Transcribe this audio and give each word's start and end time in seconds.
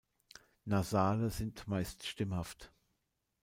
Nasale 0.65 1.29
sind 1.29 1.67
meist 1.67 2.07
stimmhaft. 2.07 2.73